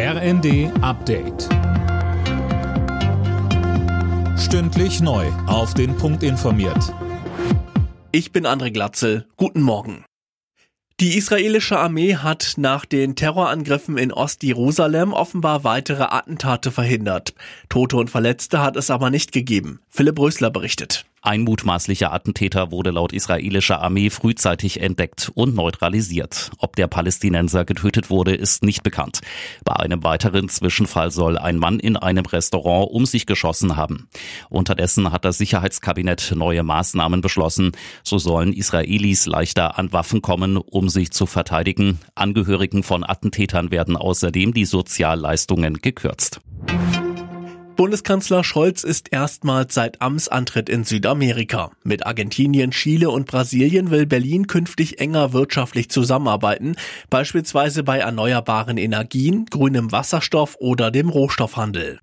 RND 0.00 0.70
Update. 0.80 1.48
Stündlich 4.38 5.00
neu. 5.00 5.26
Auf 5.48 5.74
den 5.74 5.96
Punkt 5.96 6.22
informiert. 6.22 6.94
Ich 8.12 8.30
bin 8.30 8.46
André 8.46 8.70
Glatzel. 8.70 9.26
Guten 9.36 9.60
Morgen. 9.60 10.04
Die 11.00 11.18
israelische 11.18 11.80
Armee 11.80 12.14
hat 12.14 12.54
nach 12.58 12.84
den 12.84 13.16
Terrorangriffen 13.16 13.98
in 13.98 14.12
Ostjerusalem 14.12 15.12
offenbar 15.12 15.64
weitere 15.64 16.04
Attentate 16.04 16.70
verhindert. 16.70 17.34
Tote 17.68 17.96
und 17.96 18.08
Verletzte 18.08 18.60
hat 18.62 18.76
es 18.76 18.90
aber 18.90 19.10
nicht 19.10 19.32
gegeben. 19.32 19.80
Philipp 19.90 20.20
Rösler 20.20 20.50
berichtet. 20.50 21.06
Ein 21.20 21.42
mutmaßlicher 21.42 22.12
Attentäter 22.12 22.70
wurde 22.70 22.90
laut 22.90 23.12
israelischer 23.12 23.80
Armee 23.80 24.10
frühzeitig 24.10 24.80
entdeckt 24.80 25.30
und 25.34 25.54
neutralisiert. 25.54 26.50
Ob 26.58 26.76
der 26.76 26.86
Palästinenser 26.86 27.64
getötet 27.64 28.08
wurde, 28.08 28.34
ist 28.34 28.62
nicht 28.62 28.82
bekannt. 28.82 29.20
Bei 29.64 29.74
einem 29.74 30.04
weiteren 30.04 30.48
Zwischenfall 30.48 31.10
soll 31.10 31.36
ein 31.36 31.56
Mann 31.56 31.80
in 31.80 31.96
einem 31.96 32.24
Restaurant 32.24 32.90
um 32.90 33.04
sich 33.04 33.26
geschossen 33.26 33.76
haben. 33.76 34.08
Unterdessen 34.48 35.10
hat 35.10 35.24
das 35.24 35.38
Sicherheitskabinett 35.38 36.32
neue 36.36 36.62
Maßnahmen 36.62 37.20
beschlossen. 37.20 37.72
So 38.04 38.18
sollen 38.18 38.52
Israelis 38.52 39.26
leichter 39.26 39.78
an 39.78 39.92
Waffen 39.92 40.22
kommen, 40.22 40.56
um 40.56 40.88
sich 40.88 41.10
zu 41.10 41.26
verteidigen. 41.26 41.98
Angehörigen 42.14 42.82
von 42.84 43.02
Attentätern 43.04 43.70
werden 43.70 43.96
außerdem 43.96 44.54
die 44.54 44.64
Sozialleistungen 44.64 45.78
gekürzt. 45.78 46.40
Bundeskanzler 47.78 48.42
Scholz 48.42 48.82
ist 48.82 49.12
erstmals 49.12 49.72
seit 49.72 50.02
Amtsantritt 50.02 50.68
in 50.68 50.82
Südamerika. 50.82 51.70
Mit 51.84 52.06
Argentinien, 52.06 52.72
Chile 52.72 53.08
und 53.08 53.28
Brasilien 53.28 53.92
will 53.92 54.04
Berlin 54.04 54.48
künftig 54.48 54.98
enger 54.98 55.32
wirtschaftlich 55.32 55.88
zusammenarbeiten, 55.88 56.74
beispielsweise 57.08 57.84
bei 57.84 57.98
erneuerbaren 57.98 58.78
Energien, 58.78 59.46
grünem 59.46 59.92
Wasserstoff 59.92 60.56
oder 60.58 60.90
dem 60.90 61.08
Rohstoffhandel. 61.08 62.00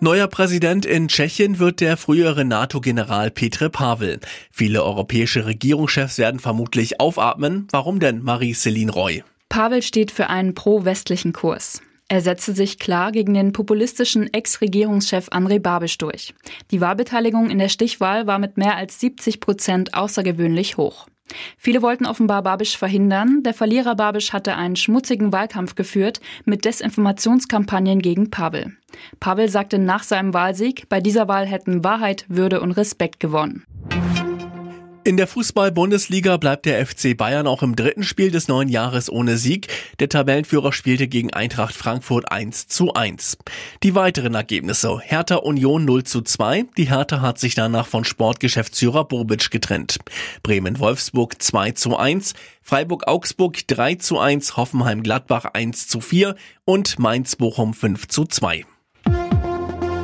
Neuer 0.00 0.28
Präsident 0.28 0.84
in 0.84 1.08
Tschechien 1.08 1.58
wird 1.58 1.80
der 1.80 1.96
frühere 1.96 2.44
NATO-General 2.44 3.30
Petr 3.30 3.70
Pavel. 3.70 4.20
Viele 4.52 4.84
europäische 4.84 5.46
Regierungschefs 5.46 6.18
werden 6.18 6.38
vermutlich 6.38 7.00
aufatmen. 7.00 7.66
Warum 7.70 7.98
denn, 7.98 8.22
Marie-Céline 8.22 8.90
Roy? 8.90 9.24
Pavel 9.48 9.80
steht 9.80 10.10
für 10.10 10.28
einen 10.28 10.52
pro-westlichen 10.52 11.32
Kurs. 11.32 11.80
Er 12.08 12.20
setzte 12.20 12.52
sich 12.52 12.78
klar 12.78 13.12
gegen 13.12 13.32
den 13.34 13.52
populistischen 13.52 14.32
Ex-Regierungschef 14.32 15.28
André 15.28 15.58
Babisch 15.58 15.96
durch. 15.98 16.34
Die 16.70 16.80
Wahlbeteiligung 16.80 17.48
in 17.48 17.58
der 17.58 17.70
Stichwahl 17.70 18.26
war 18.26 18.38
mit 18.38 18.58
mehr 18.58 18.76
als 18.76 19.00
70 19.00 19.40
Prozent 19.40 19.94
außergewöhnlich 19.94 20.76
hoch. 20.76 21.06
Viele 21.56 21.80
wollten 21.80 22.06
offenbar 22.06 22.42
Babisch 22.42 22.76
verhindern. 22.76 23.42
Der 23.42 23.54
Verlierer 23.54 23.94
Babisch 23.94 24.32
hatte 24.34 24.56
einen 24.56 24.76
schmutzigen 24.76 25.32
Wahlkampf 25.32 25.74
geführt 25.74 26.20
mit 26.44 26.66
Desinformationskampagnen 26.66 28.00
gegen 28.00 28.30
Pavel. 28.30 28.76
Pavel 29.20 29.48
sagte 29.48 29.78
nach 29.78 30.02
seinem 30.02 30.34
Wahlsieg, 30.34 30.88
bei 30.90 31.00
dieser 31.00 31.26
Wahl 31.26 31.46
hätten 31.46 31.82
Wahrheit, 31.82 32.26
Würde 32.28 32.60
und 32.60 32.72
Respekt 32.72 33.20
gewonnen. 33.20 33.64
In 35.06 35.18
der 35.18 35.26
Fußball-Bundesliga 35.26 36.38
bleibt 36.38 36.64
der 36.64 36.84
FC 36.84 37.14
Bayern 37.14 37.46
auch 37.46 37.62
im 37.62 37.76
dritten 37.76 38.04
Spiel 38.04 38.30
des 38.30 38.48
neuen 38.48 38.70
Jahres 38.70 39.12
ohne 39.12 39.36
Sieg. 39.36 39.68
Der 39.98 40.08
Tabellenführer 40.08 40.72
spielte 40.72 41.08
gegen 41.08 41.30
Eintracht 41.30 41.74
Frankfurt 41.74 42.32
1 42.32 42.68
zu 42.68 42.94
1. 42.94 43.36
Die 43.82 43.94
weiteren 43.94 44.34
Ergebnisse. 44.34 44.98
Hertha 44.98 45.36
Union 45.36 45.84
0 45.84 46.04
zu 46.04 46.22
2. 46.22 46.64
Die 46.78 46.88
Hertha 46.88 47.20
hat 47.20 47.38
sich 47.38 47.54
danach 47.54 47.86
von 47.86 48.04
Sportgeschäftsführer 48.04 49.04
Bobic 49.04 49.50
getrennt. 49.50 49.98
Bremen 50.42 50.78
Wolfsburg 50.78 51.42
2 51.42 51.72
zu 51.72 51.98
1. 51.98 52.32
Freiburg 52.62 53.06
Augsburg 53.06 53.58
3 53.68 53.96
zu 53.96 54.18
1. 54.18 54.56
Hoffenheim 54.56 55.02
Gladbach 55.02 55.44
1 55.52 55.86
zu 55.86 56.00
4. 56.00 56.34
Und 56.64 56.98
Mainz 56.98 57.36
Bochum 57.36 57.74
5 57.74 58.08
zu 58.08 58.24
2. 58.24 58.64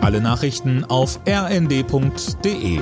Alle 0.03 0.21
Nachrichten 0.21 0.85
auf 0.85 1.21
rnd.de 1.27 2.81